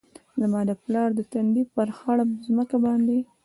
[0.41, 2.23] زما د پلار د تندي، پر خړه
[2.55, 3.19] مځکه باندي